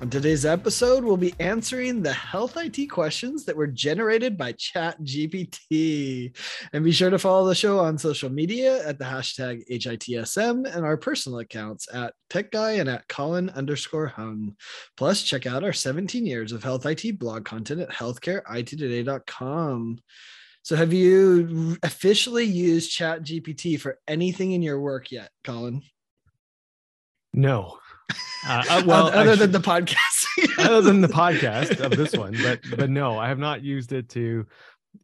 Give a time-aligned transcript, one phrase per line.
[0.00, 6.34] On today's episode, we'll be answering the health IT questions that were generated by ChatGPT.
[6.72, 10.86] And be sure to follow the show on social media at the hashtag HITSM and
[10.86, 14.56] our personal accounts at Tech Guy and at Colin underscore Hung.
[14.96, 19.98] Plus, check out our 17 years of health IT blog content at healthcareittoday.com.
[20.62, 25.82] So, have you officially used ChatGPT for anything in your work yet, Colin?
[27.34, 27.76] No.
[28.46, 30.26] Uh, uh, well, other than the podcast,
[30.58, 34.08] other than the podcast of this one, but but no, I have not used it
[34.10, 34.46] to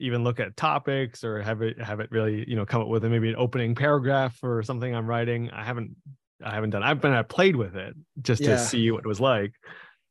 [0.00, 3.04] even look at topics or have it have it really you know come up with
[3.04, 5.50] a, maybe an opening paragraph or something I'm writing.
[5.50, 5.96] I haven't
[6.44, 6.82] I haven't done.
[6.82, 8.50] I've been I played with it just yeah.
[8.50, 9.52] to see what it was like.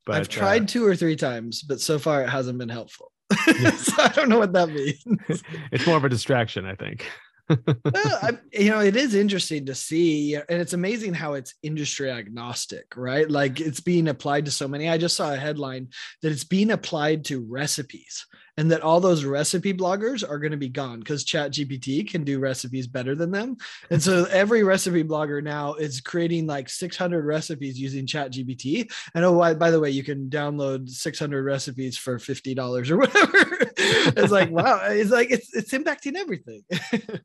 [0.04, 3.10] But I've tried uh, two or three times, but so far it hasn't been helpful.
[3.32, 5.42] so I don't know what that means.
[5.72, 7.06] it's more of a distraction, I think
[7.48, 7.62] well,
[7.94, 12.10] I, you know, it is interesting to see, uh, and it's amazing how it's industry
[12.10, 13.30] agnostic, right?
[13.30, 14.88] Like it's being applied to so many.
[14.88, 15.88] I just saw a headline
[16.22, 20.56] that it's being applied to recipes and that all those recipe bloggers are going to
[20.56, 23.56] be gone because chat gpt can do recipes better than them.
[23.90, 29.24] And so every recipe blogger now is creating like 600 recipes using chat gpt and
[29.24, 33.70] oh by, by the way you can download 600 recipes for $50 or whatever.
[33.78, 36.62] It's like wow it's like it's it's impacting everything.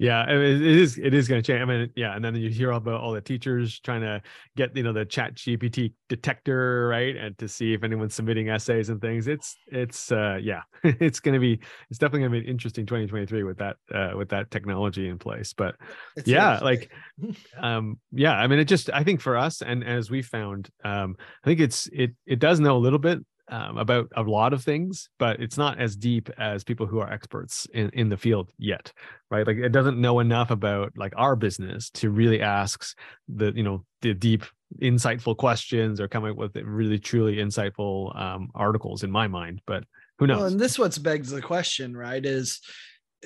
[0.00, 1.60] Yeah it is it is going to change.
[1.60, 4.22] I mean yeah and then you hear about all the teachers trying to
[4.56, 8.90] get you know the chat gpt detector right and to see if anyone's submitting essays
[8.90, 9.26] and things.
[9.26, 11.58] It's it's uh yeah it's going to be
[11.90, 15.18] it's definitely going to be an interesting 2023 with that uh with that technology in
[15.18, 15.74] place but
[16.16, 16.90] it's yeah like
[17.58, 21.16] um yeah i mean it just i think for us and as we found um
[21.44, 23.18] i think it's it it does know a little bit
[23.50, 27.10] um, about a lot of things, but it's not as deep as people who are
[27.10, 28.92] experts in, in the field yet,
[29.30, 29.46] right?
[29.46, 32.84] Like it doesn't know enough about like our business to really ask
[33.28, 34.44] the you know the deep,
[34.82, 39.62] insightful questions or come up with really truly insightful um, articles in my mind.
[39.66, 39.84] But
[40.18, 40.38] who knows?
[40.38, 42.24] Well, and this what begs the question, right?
[42.24, 42.60] Is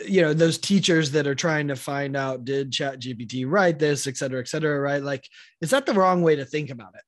[0.06, 4.06] you know those teachers that are trying to find out did chat gpt write this
[4.06, 5.28] et cetera et cetera right like
[5.60, 7.02] is that the wrong way to think about it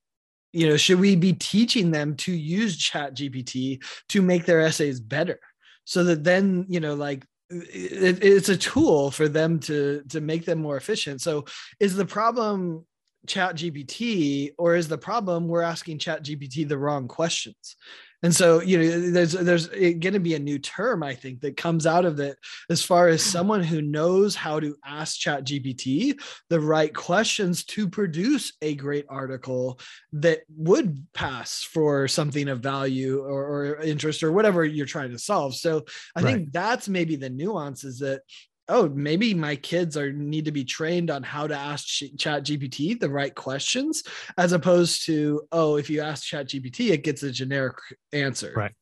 [0.53, 5.01] you know should we be teaching them to use chat gpt to make their essays
[5.01, 5.41] better
[5.85, 10.45] so that then you know like it, it's a tool for them to to make
[10.45, 11.45] them more efficient so
[11.81, 12.85] is the problem
[13.27, 17.77] chat gpt or is the problem we're asking chat gpt the wrong questions
[18.25, 21.59] and so, you know, there's there's going to be a new term I think that
[21.59, 22.39] comes out of it
[22.71, 26.19] as far as someone who knows how to ask Chat GPT
[26.49, 29.79] the right questions to produce a great article
[30.15, 35.19] that would pass for something of value or, or interest or whatever you're trying to
[35.19, 35.55] solve.
[35.55, 35.85] So
[36.17, 36.33] I right.
[36.33, 38.23] think that's maybe the nuances that
[38.69, 42.99] oh maybe my kids are need to be trained on how to ask chat gpt
[42.99, 44.03] the right questions
[44.39, 47.77] as opposed to oh if you ask chat gpt it gets a generic
[48.13, 48.53] answer.
[48.57, 48.73] Right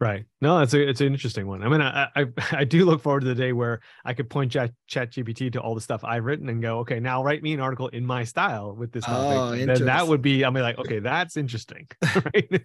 [0.00, 0.24] Right.
[0.40, 1.62] No, it's a it's an interesting one.
[1.62, 4.52] I mean, I, I I do look forward to the day where I could point
[4.52, 7.52] Chat Chat GPT to all the stuff I've written and go, okay, now write me
[7.52, 9.38] an article in my style with this topic.
[9.38, 11.86] Oh, then that would be, I'm like, okay, that's interesting.
[12.34, 12.62] right.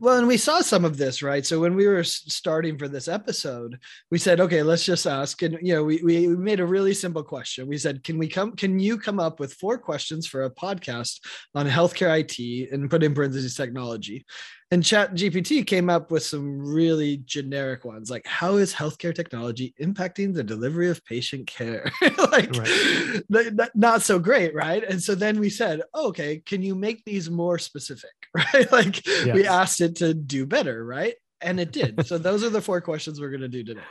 [0.00, 1.46] well, and we saw some of this, right?
[1.46, 3.78] So when we were starting for this episode,
[4.10, 7.22] we said, okay, let's just ask, and you know, we we made a really simple
[7.22, 7.68] question.
[7.68, 8.56] We said, can we come?
[8.56, 11.20] Can you come up with four questions for a podcast
[11.54, 14.26] on healthcare IT and put in parentheses technology?
[14.72, 19.74] And Chat GPT came up with some really generic ones like, how is healthcare technology
[19.80, 21.92] impacting the delivery of patient care?
[22.32, 23.70] like, right.
[23.76, 24.82] not so great, right?
[24.82, 28.70] And so then we said, oh, okay, can you make these more specific, right?
[28.72, 29.34] like, yes.
[29.34, 31.14] we asked it to do better, right?
[31.42, 32.06] and it did.
[32.06, 33.82] So those are the four questions we're going to do today.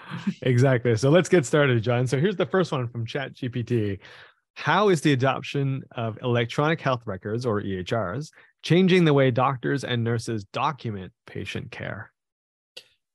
[0.42, 0.96] exactly.
[0.98, 2.08] So let's get started, John.
[2.08, 4.00] So here's the first one from Chat GPT.
[4.56, 8.32] How is the adoption of electronic health records or EHRs
[8.66, 12.12] changing the way doctors and nurses document patient care.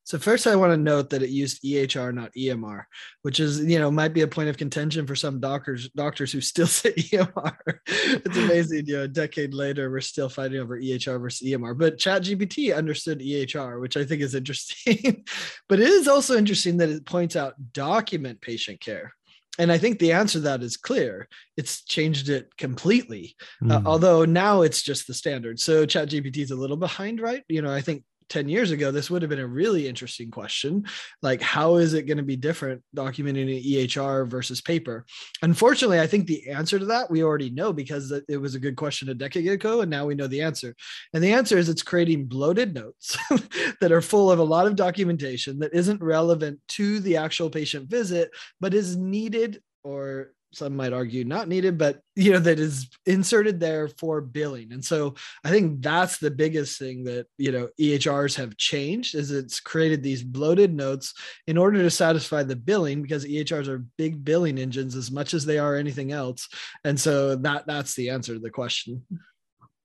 [0.05, 2.83] So first, I want to note that it used EHR, not EMR,
[3.23, 6.41] which is you know might be a point of contention for some doctors doctors who
[6.41, 7.55] still say EMR.
[7.87, 11.79] it's amazing, you know, a decade later we're still fighting over EHR versus EMR.
[11.79, 15.25] But ChatGPT understood EHR, which I think is interesting.
[15.69, 19.13] but it is also interesting that it points out document patient care,
[19.59, 21.29] and I think the answer to that is clear.
[21.57, 23.37] It's changed it completely.
[23.63, 23.73] Mm.
[23.73, 23.87] Uh, hmm.
[23.87, 25.59] although now it's just the standard.
[25.59, 27.43] So ChatGPT is a little behind, right?
[27.49, 30.85] You know, I think 10 years ago, this would have been a really interesting question.
[31.21, 35.05] Like, how is it going to be different documenting an EHR versus paper?
[35.43, 38.77] Unfortunately, I think the answer to that we already know because it was a good
[38.77, 40.75] question a decade ago, and now we know the answer.
[41.13, 43.19] And the answer is it's creating bloated notes
[43.81, 47.91] that are full of a lot of documentation that isn't relevant to the actual patient
[47.91, 48.31] visit,
[48.61, 53.61] but is needed or some might argue not needed, but you know, that is inserted
[53.61, 54.73] there for billing.
[54.73, 55.15] And so
[55.45, 60.03] I think that's the biggest thing that, you know, EHRs have changed is it's created
[60.03, 61.15] these bloated notes
[61.47, 65.47] in order to satisfy the billing because EHRs are big billing engines as much as
[65.47, 66.49] they are anything else.
[66.85, 69.03] And so that that's the answer to the question.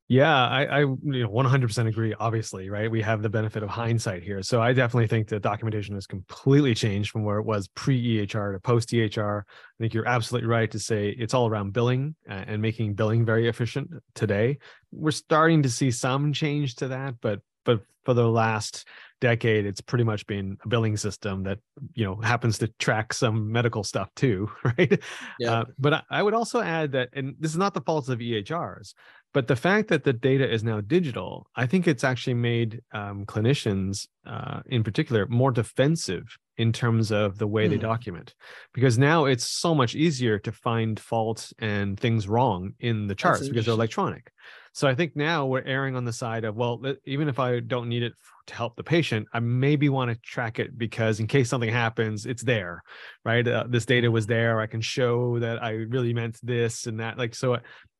[0.07, 2.13] Yeah, I, I you know, 100% agree.
[2.19, 2.92] Obviously, right?
[2.92, 6.75] We have the benefit of hindsight here, so I definitely think the documentation has completely
[6.75, 9.42] changed from where it was pre EHR to post EHR.
[9.42, 9.44] I
[9.80, 13.90] think you're absolutely right to say it's all around billing and making billing very efficient
[14.13, 14.60] today.
[14.92, 18.88] We're starting to see some change to that, but but for the last
[19.20, 21.60] decade, it's pretty much been a billing system that
[21.94, 25.02] you know happens to track some medical stuff too, right?
[25.40, 25.52] Yeah.
[25.52, 28.20] Uh, but I, I would also add that, and this is not the fault of
[28.20, 28.94] EHRs,
[29.34, 33.26] but the fact that the data is now digital, I think it's actually made um,
[33.26, 36.24] clinicians, uh, in particular, more defensive
[36.58, 37.72] in terms of the way mm.
[37.72, 37.82] they hmm.
[37.82, 38.34] document,
[38.74, 43.50] because now it's so much easier to find faults and things wrong in the charts
[43.50, 44.32] because they're electronic.
[44.75, 47.88] So I think now we're erring on the side of well, even if I don't
[47.88, 48.12] need it
[48.48, 52.25] to help the patient, I maybe want to track it because in case something happens,
[52.25, 52.83] it's there,
[53.24, 53.48] right?
[53.48, 54.60] Uh, this data was there.
[54.60, 57.18] I can show that I really meant this and that.
[57.18, 57.57] Like so,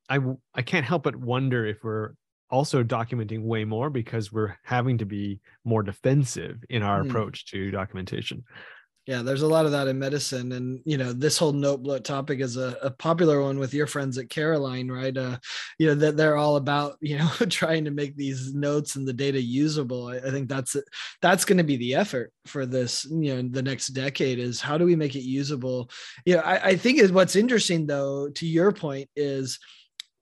[0.10, 0.20] I
[0.54, 2.12] I can't help but wonder if we're
[2.50, 7.10] also documenting way more because we're having to be more defensive in our mm.
[7.10, 8.44] approach to documentation.
[9.08, 12.04] Yeah, there's a lot of that in medicine, and you know this whole note bloat
[12.04, 15.16] topic is a, a popular one with your friends at Caroline, right?
[15.16, 15.38] Uh,
[15.78, 19.14] you know that they're all about you know trying to make these notes and the
[19.14, 20.08] data usable.
[20.08, 20.76] I, I think that's
[21.22, 23.06] that's going to be the effort for this.
[23.06, 25.92] You know, the next decade is how do we make it usable?
[26.26, 28.30] You know, I, I think is what's interesting though.
[28.30, 29.60] To your point is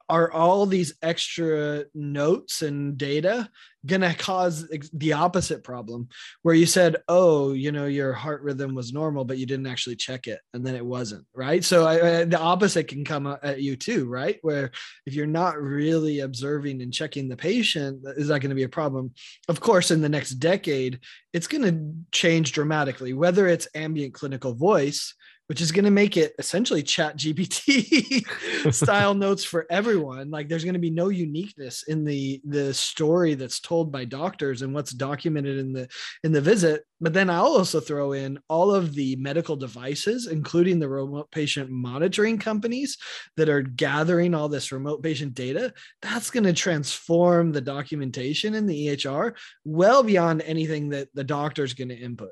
[0.10, 3.50] are all these extra notes and data
[3.86, 6.08] gonna cause the opposite problem
[6.42, 9.96] where you said oh you know your heart rhythm was normal but you didn't actually
[9.96, 11.64] check it and then it wasn't right?
[11.64, 14.40] So I, I, the opposite can come at you too right?
[14.42, 14.72] Where
[15.06, 18.70] if you're not really observing and checking the patient is that going to be a
[18.70, 19.14] problem?
[19.50, 21.00] Of course in the next decade
[21.34, 25.14] it's going to change dramatically whether it's ambient clinical voice
[25.48, 30.30] which is going to make it essentially chat gpt style notes for everyone.
[30.30, 34.62] Like there's going to be no uniqueness in the the story that's told by doctors
[34.62, 35.88] and what's documented in the
[36.24, 36.84] in the visit.
[37.02, 41.70] But then i'll also throw in all of the medical devices including the remote patient
[41.70, 42.98] monitoring companies
[43.36, 45.74] that are gathering all this remote patient data.
[46.02, 49.36] That's going to transform the documentation in the ehr
[49.66, 52.32] well beyond anything that the doctor is going to input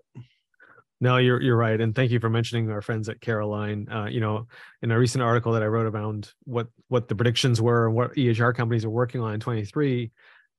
[1.01, 3.87] no, you're you're right, and thank you for mentioning our friends at Caroline.
[3.91, 4.47] Uh, you know,
[4.83, 8.13] in a recent article that I wrote about what what the predictions were and what
[8.13, 10.11] EHR companies are working on in 23,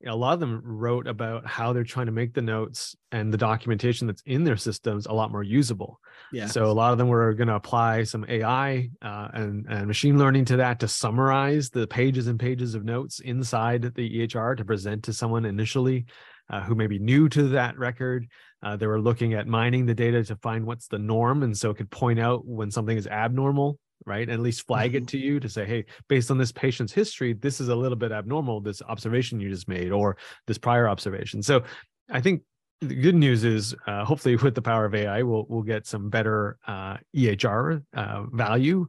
[0.05, 3.39] a lot of them wrote about how they're trying to make the notes and the
[3.39, 6.01] documentation that's in their systems a lot more usable.
[6.33, 6.47] Yeah.
[6.47, 10.19] So a lot of them were going to apply some AI uh, and and machine
[10.19, 14.65] learning to that to summarize the pages and pages of notes inside the EHR to
[14.65, 16.07] present to someone initially
[16.51, 18.27] uh, who may be new to that record
[18.63, 21.71] uh, they were looking at mining the data to find what's the norm, and so
[21.71, 24.23] it could point out when something is abnormal, right?
[24.23, 25.05] And at least flag mm-hmm.
[25.05, 27.97] it to you to say, hey, based on this patient's history, this is a little
[27.97, 28.61] bit abnormal.
[28.61, 30.17] This observation you just made, or
[30.47, 31.43] this prior observation.
[31.43, 31.63] So,
[32.11, 32.43] I think
[32.81, 36.11] the good news is, uh, hopefully, with the power of AI, we'll we'll get some
[36.11, 38.87] better uh, EHR uh, value.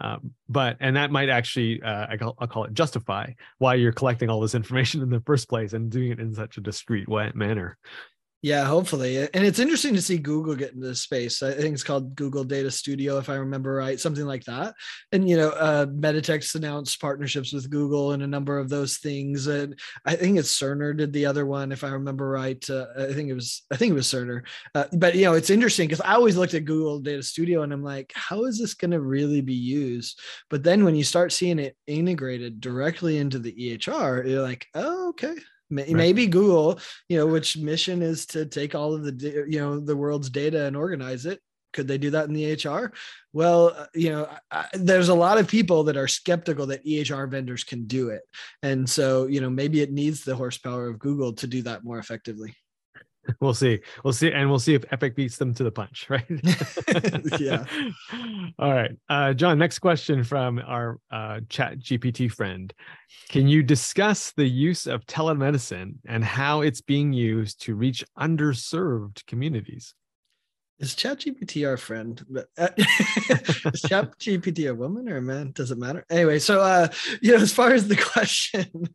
[0.00, 0.16] Uh,
[0.48, 4.40] but and that might actually uh, I will call it justify why you're collecting all
[4.40, 7.78] this information in the first place and doing it in such a discreet way, manner.
[8.44, 9.16] Yeah, hopefully.
[9.16, 11.42] And it's interesting to see Google get into this space.
[11.42, 14.74] I think it's called Google Data Studio, if I remember right, something like that.
[15.12, 19.46] And, you know, uh, Meditech's announced partnerships with Google and a number of those things.
[19.46, 22.62] And I think it's Cerner did the other one, if I remember right.
[22.68, 24.42] Uh, I think it was, I think it was Cerner.
[24.74, 27.72] Uh, but, you know, it's interesting because I always looked at Google Data Studio and
[27.72, 30.20] I'm like, how is this going to really be used?
[30.50, 35.08] But then when you start seeing it integrated directly into the EHR, you're like, oh,
[35.08, 35.34] okay,
[35.74, 36.30] maybe right.
[36.30, 36.78] google
[37.08, 40.64] you know which mission is to take all of the you know the world's data
[40.64, 41.40] and organize it
[41.74, 42.92] could they do that in the EHR?
[43.32, 47.28] Well, uh, you know, I, there's a lot of people that are skeptical that EHR
[47.28, 48.22] vendors can do it.
[48.62, 51.98] And so, you know, maybe it needs the horsepower of Google to do that more
[51.98, 52.54] effectively.
[53.40, 53.80] we'll see.
[54.02, 56.24] We'll see, and we'll see if Epic beats them to the punch, right?
[57.40, 57.64] yeah.
[58.58, 59.58] All right, uh, John.
[59.58, 62.72] Next question from our uh, Chat GPT friend:
[63.28, 69.24] Can you discuss the use of telemedicine and how it's being used to reach underserved
[69.26, 69.94] communities?
[70.80, 72.20] Is ChatGPT our friend?
[72.58, 75.52] Is ChatGPT a woman or a man?
[75.52, 76.04] Does it matter?
[76.10, 76.88] Anyway, so uh,
[77.22, 78.88] you know, as far as the question,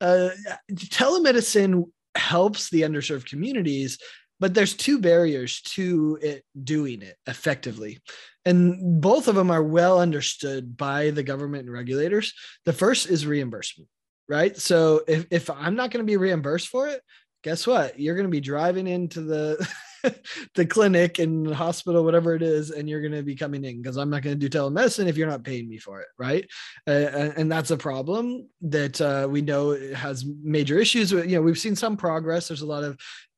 [0.00, 0.30] uh,
[0.70, 3.98] telemedicine helps the underserved communities
[4.40, 8.00] but there's two barriers to it doing it effectively.
[8.44, 12.34] And both of them are well understood by the government and regulators.
[12.64, 13.88] The first is reimbursement
[14.28, 14.56] right?
[14.56, 17.02] So if, if i'm not going to be reimbursed for it
[17.42, 17.98] guess what?
[17.98, 19.68] You're going to be driving into the
[20.54, 23.96] the clinic and hospital whatever it is and you're going to be coming in because
[23.96, 26.48] i'm not going to do telemedicine if you're not paying me for it right
[26.86, 31.58] uh, and that's a problem that uh, we know has major issues you know we've
[31.58, 32.96] seen some progress there's a lot of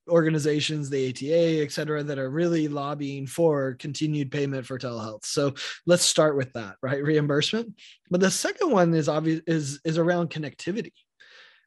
[0.08, 5.24] organizations, the ATA, et cetera, that are really lobbying for continued payment for telehealth.
[5.24, 5.54] So
[5.86, 7.02] let's start with that, right?
[7.02, 7.74] Reimbursement.
[8.10, 10.92] But the second one is obvious is is around connectivity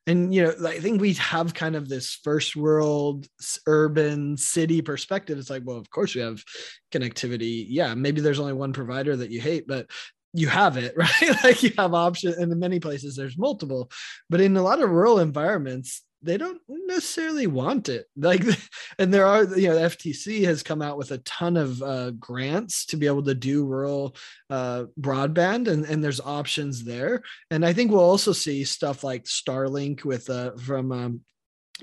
[0.08, 3.28] and you know i think we have kind of this first world
[3.68, 5.38] urban city perspective.
[5.38, 6.44] It's like well of course we have
[6.92, 7.66] connectivity.
[7.68, 9.88] Yeah maybe there's only one provider that you hate but
[10.34, 11.44] you have it right?
[11.44, 13.92] Like you have options and in many places there's multiple.
[14.30, 18.08] But in a lot of rural environments they don't necessarily want it.
[18.16, 18.44] Like
[19.00, 22.12] and there are you know the fcc has come out with a ton of uh,
[22.12, 24.16] grants to be able to do rural
[24.50, 27.24] uh, broadband and, and there's options there.
[27.52, 31.22] And i think we'll also see stuff like starlink with uh, from um,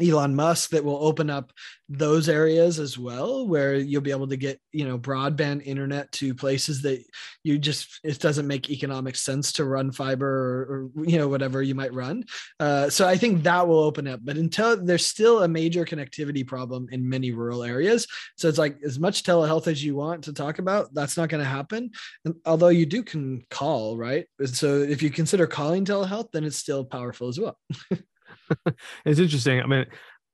[0.03, 1.53] Elon Musk that will open up
[1.89, 6.35] those areas as well, where you'll be able to get, you know, broadband internet to
[6.35, 7.05] places that
[7.45, 11.63] you just, it doesn't make economic sense to run fiber or, or you know, whatever
[11.63, 12.25] you might run.
[12.59, 16.45] Uh, so I think that will open up, but until there's still a major connectivity
[16.45, 18.07] problem in many rural areas.
[18.37, 21.43] So it's like as much telehealth as you want to talk about, that's not going
[21.43, 21.91] to happen.
[22.25, 24.27] And although you do can call, right?
[24.47, 27.59] So if you consider calling telehealth, then it's still powerful as well.
[29.05, 29.61] it's interesting.
[29.61, 29.87] I mean,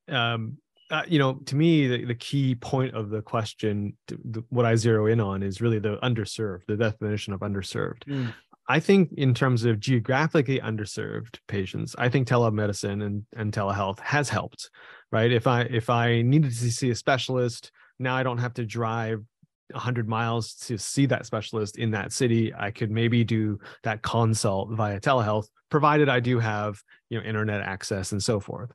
[0.09, 0.59] um,
[0.90, 4.67] uh, you know, to me, the, the key point of the question, to, the, what
[4.67, 8.05] I zero in on is really the underserved, the definition of underserved.
[8.09, 8.35] Mm.
[8.69, 14.29] I think in terms of geographically underserved patients, I think telemedicine and, and telehealth has
[14.29, 14.71] helped,
[15.11, 15.31] right?
[15.33, 19.25] If I if I needed to see a specialist, now I don't have to drive
[19.73, 22.53] 100 miles to see that specialist in that city.
[22.55, 27.62] I could maybe do that consult via telehealth provided I do have you know internet
[27.62, 28.73] access and so forth.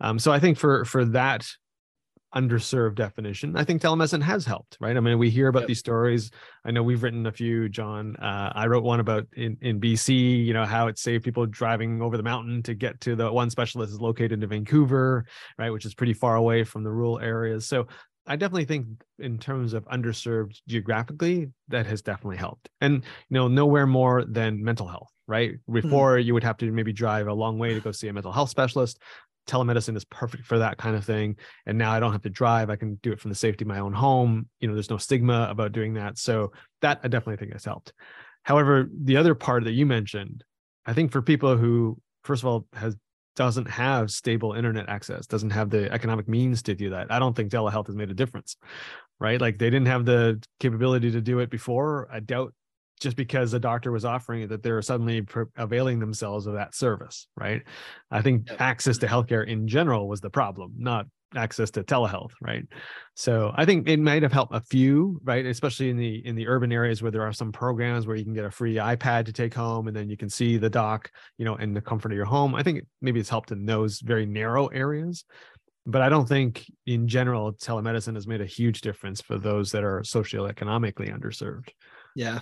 [0.00, 1.46] Um, so I think for for that
[2.34, 4.96] underserved definition, I think telemedicine has helped, right?
[4.96, 5.68] I mean, we hear about yep.
[5.68, 6.30] these stories.
[6.64, 8.14] I know we've written a few, John.
[8.16, 12.00] Uh, I wrote one about in, in BC, you know, how it saved people driving
[12.00, 15.26] over the mountain to get to the one specialist is located in Vancouver,
[15.58, 17.66] right, which is pretty far away from the rural areas.
[17.66, 17.88] So
[18.26, 18.86] I definitely think
[19.18, 22.68] in terms of underserved geographically, that has definitely helped.
[22.80, 25.52] And you know, nowhere more than mental health, right?
[25.66, 25.72] Hmm.
[25.72, 26.26] Before mm-hmm.
[26.26, 28.50] you would have to maybe drive a long way to go see a mental health
[28.50, 29.00] specialist.
[29.48, 31.36] Telemedicine is perfect for that kind of thing.
[31.66, 32.70] And now I don't have to drive.
[32.70, 34.48] I can do it from the safety of my own home.
[34.60, 36.18] You know, there's no stigma about doing that.
[36.18, 37.92] So that I definitely think has helped.
[38.42, 40.44] However, the other part that you mentioned,
[40.86, 42.96] I think for people who, first of all, has
[43.40, 47.10] doesn't have stable internet access, doesn't have the economic means to do that.
[47.10, 48.58] I don't think telehealth has made a difference,
[49.18, 49.40] right?
[49.40, 52.06] Like they didn't have the capability to do it before.
[52.12, 52.52] I doubt
[53.00, 57.28] just because the doctor was offering it that they're suddenly availing themselves of that service
[57.34, 57.62] right
[58.10, 61.06] i think access to healthcare in general was the problem not
[61.36, 62.66] access to telehealth right?
[63.14, 65.46] So i think it might have helped a few right?
[65.46, 68.34] Especially in the in the urban areas where there are some programs where you can
[68.34, 71.44] get a free ipad to take home and then you can see the doc you
[71.44, 72.54] know in the comfort of your home.
[72.54, 75.24] I think maybe it's helped in those very narrow areas
[75.86, 79.84] but i don't think in general telemedicine has made a huge difference for those that
[79.84, 81.70] are socioeconomically underserved
[82.14, 82.40] yeah.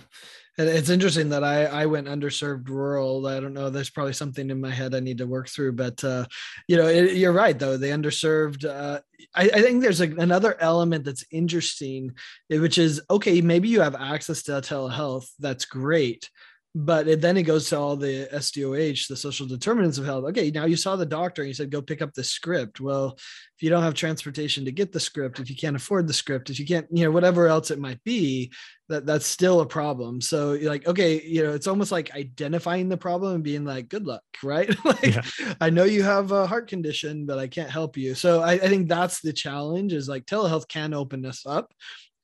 [0.57, 3.25] It's interesting that I, I went underserved rural.
[3.27, 3.69] I don't know.
[3.69, 6.25] There's probably something in my head I need to work through, but uh,
[6.67, 7.77] you know, it, you're right though.
[7.77, 8.65] The underserved.
[8.65, 8.99] Uh,
[9.33, 12.11] I, I, think there's like another element that's interesting,
[12.49, 13.39] which is okay.
[13.39, 15.29] Maybe you have access to telehealth.
[15.39, 16.29] That's great,
[16.75, 20.25] but it, then it goes to all the SDOH, the social determinants of health.
[20.25, 22.79] Okay, now you saw the doctor and you said, go pick up the script.
[22.79, 26.13] Well, if you don't have transportation to get the script, if you can't afford the
[26.13, 28.51] script, if you can't, you know, whatever else it might be,
[28.87, 30.21] that that's still a problem.
[30.21, 33.89] So you're like, okay, you know, it's almost like identifying the problem and being like,
[33.89, 34.73] good luck, right?
[34.85, 35.55] like, yeah.
[35.59, 38.13] I know you have a heart condition, but I can't help you.
[38.13, 41.73] So I, I think that's the challenge is like telehealth can open us up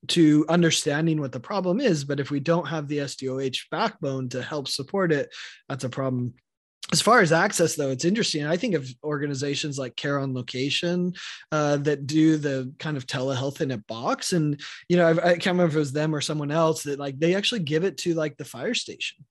[0.09, 2.03] to understanding what the problem is.
[2.03, 5.33] But if we don't have the SDOH backbone to help support it,
[5.69, 6.33] that's a problem.
[6.91, 11.11] as far as access though it's interesting i think of organizations like care on location
[11.51, 15.35] uh, that do the kind of telehealth in a box and you know I've, i
[15.37, 17.83] can not remember if it was them or someone else that like they actually give
[17.83, 19.25] it to like the fire station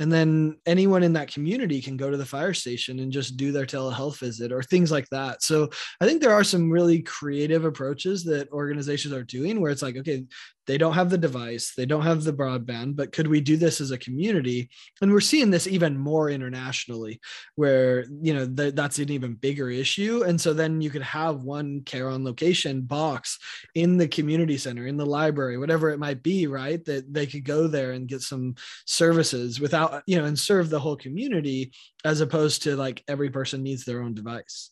[0.00, 3.52] and then anyone in that community can go to the fire station and just do
[3.52, 5.42] their telehealth visit or things like that.
[5.42, 9.82] So i think there are some really creative approaches that organizations are doing where it's
[9.82, 10.24] like okay
[10.70, 13.80] they don't have the device, they don't have the broadband, but could we do this
[13.80, 14.70] as a community?
[15.02, 17.18] And we're seeing this even more internationally,
[17.56, 20.22] where you know th- that's an even bigger issue.
[20.22, 23.36] And so then you could have one care on location box
[23.74, 26.84] in the community center, in the library, whatever it might be, right?
[26.84, 28.54] That they could go there and get some
[28.86, 31.72] services without you know and serve the whole community,
[32.04, 34.70] as opposed to like every person needs their own device.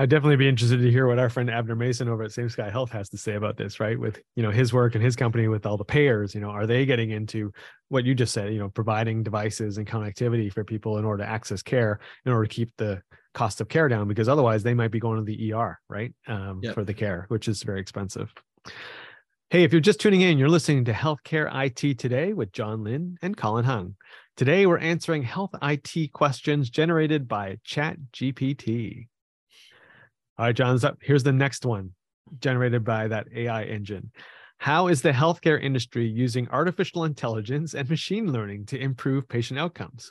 [0.00, 2.70] I'd definitely be interested to hear what our friend Abner Mason over at Same Sky
[2.70, 4.00] Health has to say about this, right?
[4.00, 6.66] With you know his work and his company with all the payers, you know, are
[6.66, 7.52] they getting into
[7.90, 11.28] what you just said, you know, providing devices and connectivity for people in order to
[11.28, 13.02] access care, in order to keep the
[13.34, 16.60] cost of care down, because otherwise they might be going to the ER, right, um,
[16.62, 16.72] yep.
[16.72, 18.32] for the care, which is very expensive.
[19.50, 23.18] Hey, if you're just tuning in, you're listening to Healthcare IT Today with John Lynn
[23.20, 23.96] and Colin Hung.
[24.38, 29.08] Today, we're answering health IT questions generated by ChatGPT.
[30.40, 30.96] All right, John's up.
[31.02, 31.90] Here's the next one
[32.38, 34.10] generated by that AI engine.
[34.56, 40.10] How is the healthcare industry using artificial intelligence and machine learning to improve patient outcomes?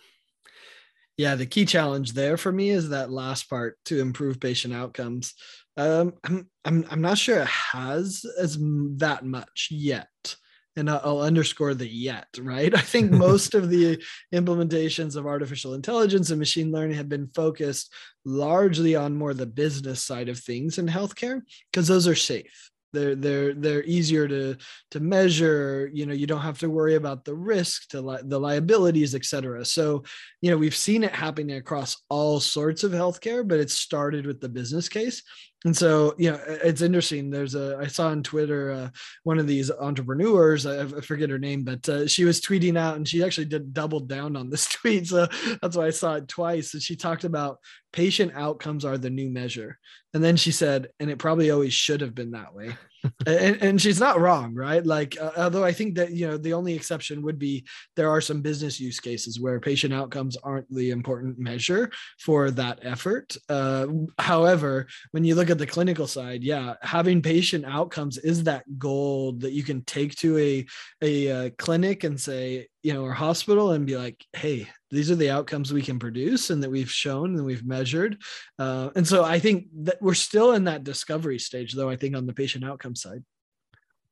[1.17, 5.33] Yeah, the key challenge there for me is that last part to improve patient outcomes.
[5.77, 8.55] Um, I'm, I'm, I'm not sure it has as
[8.97, 10.35] that much yet
[10.75, 12.73] and I'll underscore the yet, right?
[12.73, 14.01] I think most of the
[14.33, 17.93] implementations of artificial intelligence and machine learning have been focused
[18.25, 22.71] largely on more the business side of things in healthcare because those are safe.
[22.91, 24.57] They're they're they're easier to
[24.91, 28.39] to measure you know you don't have to worry about the risk to li- the
[28.39, 29.63] liabilities et cetera.
[29.63, 30.03] So
[30.41, 34.41] you know we've seen it happening across all sorts of healthcare but it started with
[34.41, 35.21] the business case
[35.65, 38.89] and so you know it's interesting there's a i saw on twitter uh,
[39.23, 42.95] one of these entrepreneurs I, I forget her name but uh, she was tweeting out
[42.95, 45.27] and she actually did double down on this tweet so
[45.61, 47.59] that's why i saw it twice and she talked about
[47.91, 49.77] patient outcomes are the new measure.
[50.13, 52.75] And then she said and it probably always should have been that way.
[53.25, 54.85] And, and, she's not wrong right?
[54.85, 57.63] Like uh, although i think that you know the only exception would be
[57.95, 62.79] there are some business use cases where patient outcomes aren't the important measure for that
[62.81, 63.37] effort.
[63.47, 63.87] Uh,
[64.17, 69.39] however when you look at the clinical side yeah having patient outcomes is that gold
[69.39, 70.65] that you can take to a
[71.01, 75.11] a, a uh, clinic and say you know, our hospital and be like, hey, these
[75.11, 78.17] are the outcomes we can produce and that we've shown and we've measured.
[78.57, 82.15] Uh, and so I think that we're still in that discovery stage, though, I think
[82.15, 83.23] on the patient outcome side.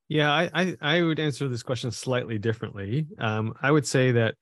[0.10, 3.08] Yeah, I, I, I would answer this question slightly differently.
[3.20, 4.36] Um, I would say that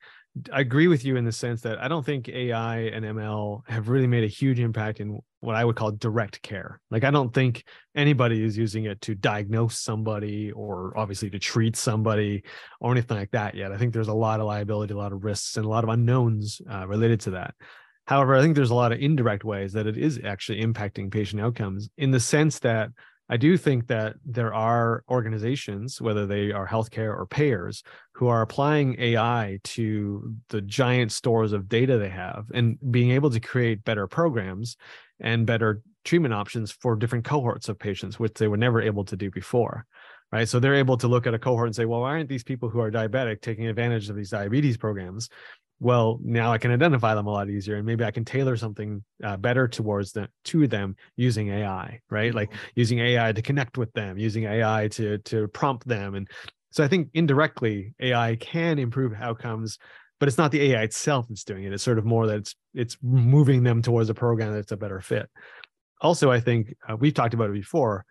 [0.52, 3.88] I agree with you in the sense that I don't think AI and ML have
[3.88, 6.80] really made a huge impact in what I would call direct care.
[6.90, 11.76] Like, I don't think anybody is using it to diagnose somebody or obviously to treat
[11.76, 12.42] somebody
[12.80, 13.72] or anything like that yet.
[13.72, 15.90] I think there's a lot of liability, a lot of risks, and a lot of
[15.90, 17.54] unknowns uh, related to that.
[18.06, 21.40] However, I think there's a lot of indirect ways that it is actually impacting patient
[21.40, 22.90] outcomes in the sense that
[23.28, 28.42] I do think that there are organizations, whether they are healthcare or payers, who are
[28.42, 33.84] applying AI to the giant stores of data they have and being able to create
[33.84, 34.76] better programs
[35.20, 39.16] and better treatment options for different cohorts of patients, which they were never able to
[39.16, 39.86] do before.
[40.32, 40.48] Right.
[40.48, 42.68] So they're able to look at a cohort and say, well, why aren't these people
[42.68, 45.28] who are diabetic taking advantage of these diabetes programs?
[45.80, 49.02] Well now i can identify them a lot easier and maybe i can tailor something
[49.24, 52.34] uh, better towards them to them using ai right?
[52.34, 52.68] Like mm-hmm.
[52.74, 56.28] using ai to connect with them using ai to to prompt them and
[56.70, 59.78] so i think indirectly ai can improve outcomes
[60.18, 61.72] but it's not the ai itself that's doing it.
[61.72, 65.00] It's sort of more that it's it's moving them towards a program that's a better
[65.00, 65.28] fit.
[66.00, 68.04] Also i think uh, we've talked about it before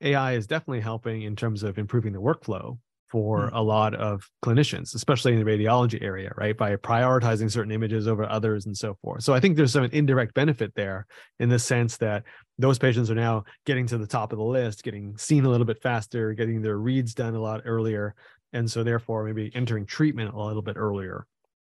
[0.00, 2.78] ai is definitely helping in terms of improving the workflow
[3.12, 3.50] for mm.
[3.52, 6.56] a lot of clinicians, especially in the radiology area, right?
[6.56, 9.22] By prioritizing certain images over others and so forth.
[9.22, 11.06] So I think there's some indirect benefit there
[11.38, 12.24] in the sense that
[12.58, 15.66] those patients are now getting to the top of the list, getting seen a little
[15.66, 18.14] bit faster, getting their reads done a lot earlier.
[18.54, 21.26] And so therefore maybe entering treatment a little bit earlier.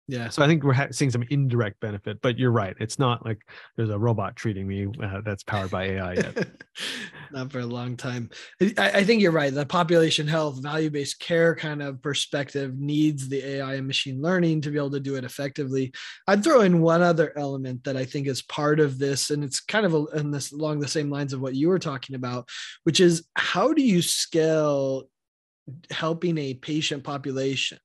[0.10, 0.30] Yeah.
[0.30, 2.76] So I think we're ha- seeing some indirect benefit, but you're right.
[2.80, 3.40] It's not like
[3.76, 6.48] there's a robot treating me uh, that's powered by AI yet.
[7.32, 8.30] not for a long time.
[8.62, 9.54] I, I, think you're right.
[9.54, 14.62] The population health, value based care kind of perspective needs the AI and machine learning
[14.62, 15.92] to be able to do it effectively.
[16.26, 19.60] I'd throw in one other element that I think is part of this, and it's
[19.60, 22.48] kind of a, in this along the same lines of what you were talking about,
[22.86, 25.10] which is how do you scale
[25.92, 27.80] helping a patient population?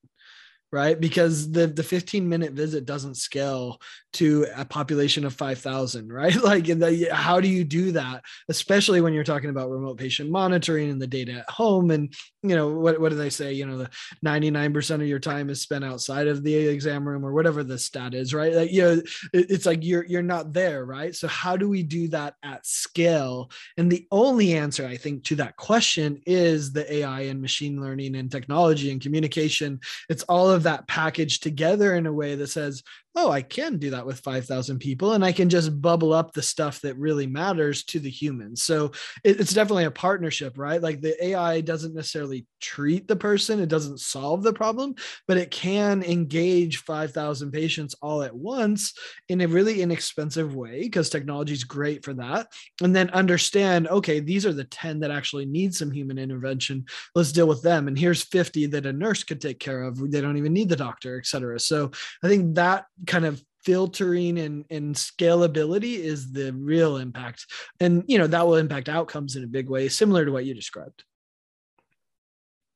[0.72, 0.98] Right?
[0.98, 3.80] Because the the 15 minute visit doesn't scale
[4.14, 6.36] to a population of 5,000, right?
[6.42, 10.30] Like, in the, how do you do that, especially when you're talking about remote patient
[10.30, 11.90] monitoring and the data at home?
[11.90, 13.52] And you know, what what do they say?
[13.52, 13.90] You know, the
[14.24, 18.14] 99% of your time is spent outside of the exam room or whatever the stat
[18.14, 18.52] is, right?
[18.52, 21.14] Like, you know, it, it's like you're you're not there, right?
[21.14, 23.50] So how do we do that at scale?
[23.76, 28.16] And the only answer I think to that question is the AI and machine learning
[28.16, 29.80] and technology and communication.
[30.08, 32.82] It's all of that packaged together in a way that says,
[33.14, 36.42] oh, I can do that with 5,000 people and I can just bubble up the
[36.42, 38.62] stuff that really matters to the humans.
[38.62, 40.80] So it, it's definitely a partnership, right?
[40.80, 44.94] Like the AI doesn't necessarily treat the person, it doesn't solve the problem,
[45.28, 48.94] but it can engage 5,000 patients all at once
[49.28, 52.46] in a really inexpensive way because technology is great for that.
[52.80, 56.86] And then understand, okay, these are the 10 that actually need some human intervention.
[57.14, 57.88] Let's deal with them.
[57.88, 60.10] And here's 50 that a nurse could take care of.
[60.10, 61.60] They don't even need the doctor, et cetera.
[61.60, 61.90] So
[62.22, 67.46] I think that kind of filtering and, and scalability is the real impact.
[67.80, 70.54] And you know that will impact outcomes in a big way similar to what you
[70.54, 71.04] described.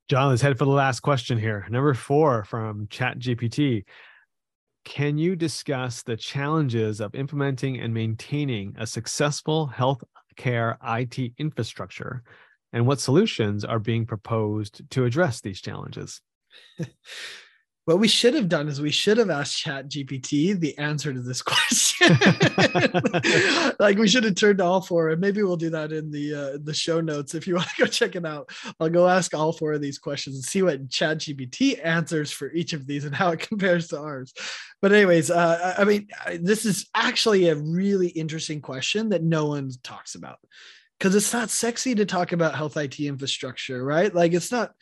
[0.09, 1.67] John let's head for the last question here.
[1.69, 3.85] Number four from chat gpt
[4.87, 12.23] can you discuss the challenges of implementing and maintaining a successful healthcare it infrastructure
[12.73, 16.21] and what solutions are being proposed to address these challenges
[17.87, 21.21] what we should have done is we should have asked chat gpt the answer to
[21.21, 22.19] this question.
[23.79, 26.35] Like we should have turned to all four and maybe we'll do that in the
[26.35, 28.51] uh, the show notes if you want to go check it out.
[28.81, 32.53] I'll go ask all four of these questions and see what chat gpt answers for
[32.53, 34.35] each of these and how it compares to ours.
[34.83, 36.09] But anyways uh, i mean
[36.41, 40.39] this is actually a really interesting question that no one talks about.
[40.99, 44.15] Because it's not sexy to talk about health IT infrastructure, right?
[44.15, 44.73] Like it's not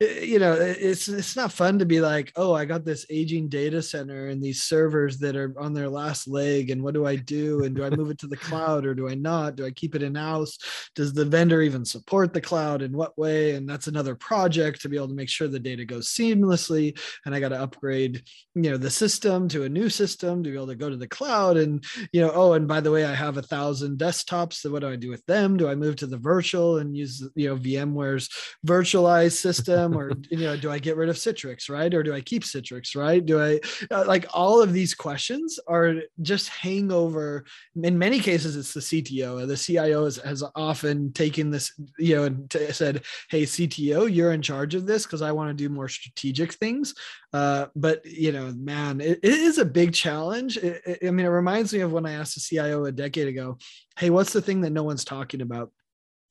[0.00, 3.06] Eh, eh, you know it's it's not fun to be like oh i got this
[3.10, 7.06] aging data center and these servers that are on their last leg and what do
[7.06, 7.64] i do?
[7.64, 9.56] And do i move it to the cloud or do i not?
[9.56, 10.58] Do i keep it in house
[10.94, 12.82] does the vendor even support the cloud?
[12.82, 13.54] In what way?
[13.54, 17.34] And that's another project to be able to make sure the data goes seamlessly and
[17.34, 18.22] i got to upgrade
[18.54, 21.08] you know the system to a new system to be able to go to the
[21.08, 21.56] cloud.
[21.56, 24.54] And you know oh and by the way i have a thousand desktops.
[24.54, 25.56] So what do i do with them?
[25.56, 28.28] Do i move to the virtual and use you know vmware's
[28.66, 31.92] virtualized system or you know do i get rid of citrix right?
[31.92, 33.24] Or do i keep citrix right?
[33.24, 37.44] Do i uh, like all of these questions are just hangover.
[37.82, 42.24] In many cases it's the cto the cio has, has often taken this you know
[42.24, 45.68] and t- said hey cto you're in charge of this because i want to do
[45.68, 46.94] more strategic things.
[47.32, 50.56] Uh, but you know man it, it is a big challenge.
[50.56, 53.28] It, it, i mean it reminds me of when i asked the cio a decade
[53.28, 53.58] ago
[53.98, 55.70] hey what's the thing that no one's talking about?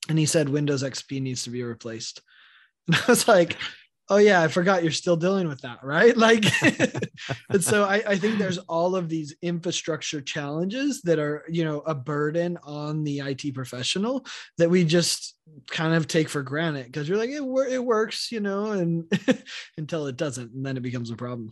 [0.10, 2.22] And he said windows xp needs to be replaced
[2.88, 3.58] and I was like,
[4.10, 6.16] oh yeah, I forgot you're still dealing with that, right?
[6.24, 6.46] Like,
[7.50, 11.80] and so I, I, think there's all of these infrastructure challenges that are, you know,
[11.82, 14.26] a burden on the IT professional
[14.58, 15.36] that we just
[15.70, 19.12] kind of take for granted because you're like, it, it works, you know, and
[19.78, 21.52] until it doesn't, and then it becomes a problem.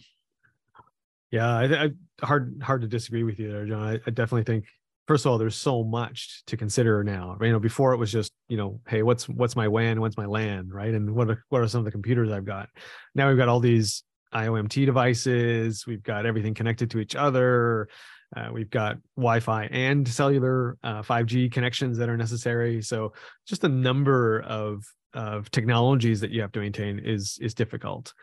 [1.31, 1.89] Yeah, I, I
[2.21, 3.83] hard hard to disagree with you there, John.
[3.83, 4.65] I, I definitely think
[5.07, 7.37] first of all, there's so much to consider now.
[7.41, 10.25] You know, before it was just, you know, hey, what's what's my WAN, what's my
[10.25, 10.93] LAN, right?
[10.93, 12.69] And what are what are some of the computers I've got?
[13.15, 15.85] Now we've got all these IOMT devices.
[15.85, 17.89] We've got everything connected to each other.
[18.35, 22.81] Uh, we've got Wi-Fi and cellular uh, 5G connections that are necessary.
[22.81, 23.13] So
[23.45, 24.83] just the number of
[25.13, 28.13] of technologies that you have to maintain is is difficult.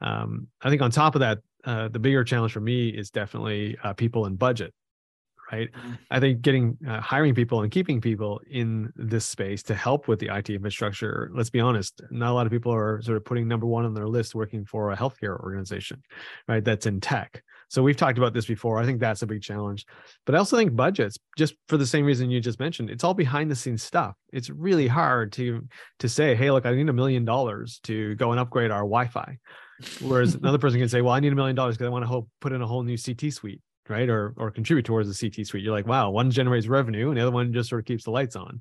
[0.00, 3.76] Um, I think on top of that, uh, the bigger challenge for me is definitely
[3.82, 4.72] uh, people and budget
[5.50, 5.70] right?
[5.72, 5.92] Mm-hmm.
[6.10, 10.18] I think getting uh, hiring people and keeping people in this space to help with
[10.18, 11.30] the IT infrastructure.
[11.34, 13.94] Let's be honest, not a lot of people are sort of putting number one on
[13.94, 16.02] their list working for a healthcare organization,
[16.46, 16.64] right?
[16.64, 17.42] That's in tech.
[17.70, 18.78] So we've talked about this before.
[18.78, 19.84] I think that's a big challenge,
[20.24, 23.12] but I also think budgets, just for the same reason you just mentioned, it's all
[23.12, 24.16] behind the scenes stuff.
[24.32, 25.66] It's really hard to
[25.98, 29.36] to say, hey, look, I need a million dollars to go and upgrade our Wi-Fi.
[30.00, 32.26] Whereas another person can say, well, I need a million dollars because I want to
[32.40, 34.08] put in a whole new CT suite right?
[34.08, 35.62] Or or contribute towards the CT suite.
[35.62, 38.10] You're like, wow, one generates revenue and the other one just sort of keeps the
[38.10, 38.60] lights on.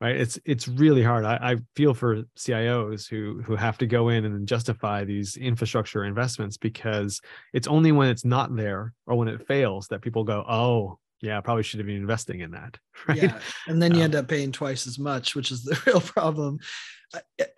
[0.00, 0.14] Right.
[0.14, 1.24] It's it's really hard.
[1.24, 6.04] I, I feel for CIOs who who have to go in and justify these infrastructure
[6.04, 7.20] investments because
[7.52, 11.38] it's only when it's not there or when it fails that people go, oh, yeah,
[11.38, 12.78] I probably should have been investing in that.
[13.08, 13.22] right?
[13.22, 13.40] Yeah.
[13.66, 16.58] And then you Um, end up paying twice as much, which is the real problem.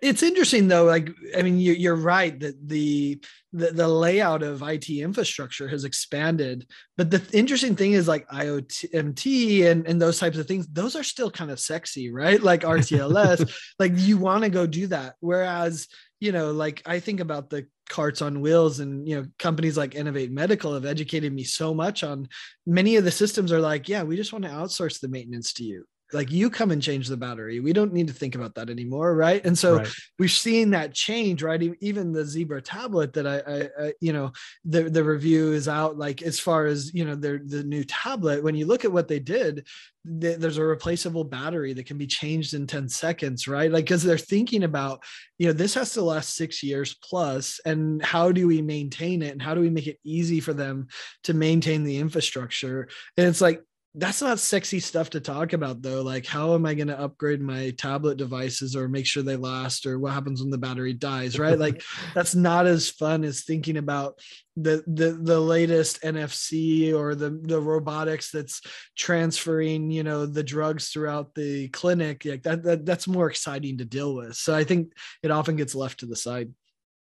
[0.01, 0.85] It's interesting though.
[0.85, 3.19] Like, I mean, you, you're right that the,
[3.51, 8.95] the the layout of IT infrastructure has expanded, but the interesting thing is like IoT,
[8.95, 10.67] MT, and and those types of things.
[10.67, 12.41] Those are still kind of sexy, right?
[12.41, 13.53] Like RTLS.
[13.77, 15.15] like you want to go do that.
[15.19, 15.89] Whereas,
[16.21, 19.95] you know, like I think about the carts on wheels and you know companies like
[19.95, 22.29] Enovate Medical have educated me so much on
[22.65, 25.65] many of the systems are like yeah we just want to outsource the maintenance to
[25.65, 27.59] you like you come and change the battery.
[27.59, 29.43] We don't need to think about that anymore right?
[29.45, 29.87] And so Right.
[30.19, 31.61] we've seen that change right?
[31.81, 34.31] Even the zebra tablet that I, I, I you know
[34.65, 38.43] the the review is out like as far as you know their the new tablet
[38.43, 39.67] when you look at what they did
[40.19, 43.71] th- there's a replaceable battery that can be changed in 10 seconds right?
[43.71, 45.03] Like because they're thinking about
[45.37, 49.31] you know this has to last six years plus and how do we maintain it
[49.31, 50.87] and how do we make it easy for them
[51.23, 52.87] to maintain the infrastructure?
[53.17, 53.61] And it's like
[53.93, 56.01] that's not sexy stuff to talk about though.
[56.01, 59.85] Like how am i going to upgrade my tablet devices or make sure they last
[59.85, 61.59] or what happens when the battery dies right?
[61.59, 61.83] Like
[62.15, 64.19] that's not as fun as thinking about
[64.55, 68.61] the the the latest NFC or the the robotics that's
[68.97, 72.23] transferring you know the drugs throughout the clinic.
[72.23, 74.35] Like that, that that's more exciting to deal with.
[74.35, 76.53] So i think it often gets left to the side.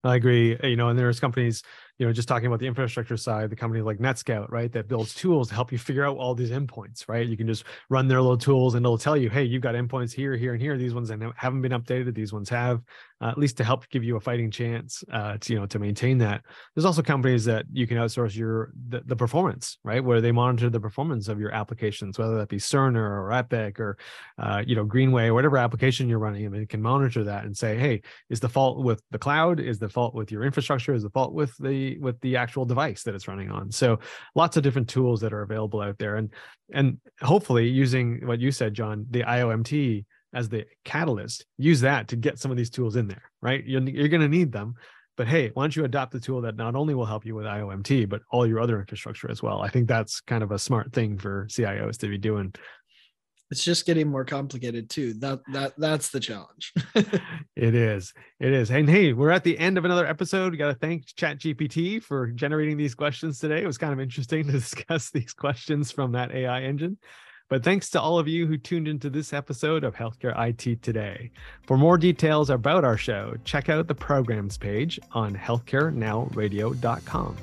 [0.03, 0.57] I agree.
[0.63, 1.61] You know, and there's companies,
[2.01, 5.13] you know, just talking about the infrastructure side, the company like NetScout, right, that builds
[5.13, 7.27] tools to help you figure out all these endpoints, right?
[7.27, 10.11] You can just run their little tools and it'll tell you, hey, you've got endpoints
[10.11, 10.79] here, here, and here.
[10.79, 12.15] These ones haven't been updated.
[12.15, 12.81] These ones have,
[13.21, 15.77] uh, at least to help give you a fighting chance, uh, to you know, to
[15.77, 16.41] maintain that.
[16.73, 20.71] There's also companies that you can outsource your the, the performance, right, where they monitor
[20.71, 23.99] the performance of your applications, whether that be Cerner or Epic or,
[24.39, 27.55] uh, you know, Greenway, or whatever application you're running, and it can monitor that and
[27.55, 29.59] say, hey, is the fault with the cloud?
[29.59, 30.95] Is the fault with your infrastructure?
[30.95, 33.71] Is the fault with the with the actual device that it's running on?
[33.71, 33.99] So
[34.35, 36.29] lots of different tools that are available out there, and
[36.73, 42.15] and hopefully using what you said, John, the IOMT as the catalyst, use that to
[42.15, 43.65] get some of these tools in there, right?
[43.65, 44.75] You're, you're going to need them.
[45.17, 47.45] But hey, why don't you adopt a tool that not only will help you with
[47.45, 49.61] IOMT, but all your other infrastructure as well?
[49.61, 52.53] I think that's kind of a smart thing for CIOs to be doing.
[53.51, 56.73] It's just getting more complicated too that that that's the challenge
[57.61, 58.11] It is.
[58.39, 58.71] It is.
[58.71, 60.51] And hey, we're at the end of another episode.
[60.51, 63.61] We got to thank chat gpt for generating these questions today.
[63.61, 66.97] It was kind of interesting to discuss these questions from that AI engine.
[67.49, 71.29] But thanks to all of you who tuned into this episode of Healthcare IT Today.
[71.67, 77.37] For more details about our show, check out the programs page on healthcarenowradio.com.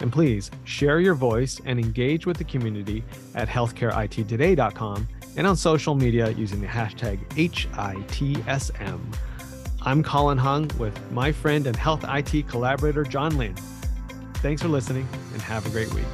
[0.00, 3.04] And please share your voice and engage with the community
[3.36, 9.00] at healthcareittoday.com and on social media using the hashtag HITSM.
[9.82, 13.54] I'm Colin Hung with my friend and health IT collaborator, John Lynn.
[14.36, 16.04] Thanks for listening and have a great week.